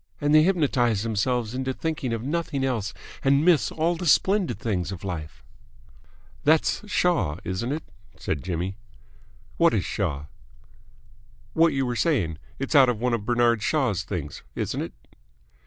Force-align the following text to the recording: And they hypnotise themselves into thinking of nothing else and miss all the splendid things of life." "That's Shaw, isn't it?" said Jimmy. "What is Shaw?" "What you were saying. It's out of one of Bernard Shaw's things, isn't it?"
And 0.19 0.33
they 0.33 0.41
hypnotise 0.41 1.03
themselves 1.03 1.53
into 1.53 1.73
thinking 1.75 2.11
of 2.11 2.23
nothing 2.23 2.63
else 2.63 2.91
and 3.23 3.45
miss 3.45 3.71
all 3.71 3.95
the 3.95 4.07
splendid 4.07 4.57
things 4.57 4.91
of 4.91 5.03
life." 5.03 5.43
"That's 6.43 6.81
Shaw, 6.89 7.37
isn't 7.43 7.71
it?" 7.71 7.83
said 8.17 8.43
Jimmy. 8.43 8.77
"What 9.57 9.75
is 9.75 9.85
Shaw?" 9.85 10.25
"What 11.53 11.73
you 11.73 11.85
were 11.85 11.95
saying. 11.95 12.39
It's 12.57 12.73
out 12.73 12.89
of 12.89 12.99
one 12.99 13.13
of 13.13 13.25
Bernard 13.27 13.61
Shaw's 13.61 14.01
things, 14.01 14.41
isn't 14.55 14.81
it?" 14.81 14.93